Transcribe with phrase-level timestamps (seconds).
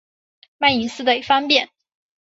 [0.57, 1.69] 卖隐私得方便